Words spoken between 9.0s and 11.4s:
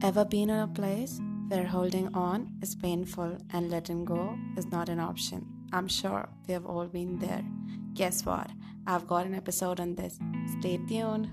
got an episode on this. Stay tuned.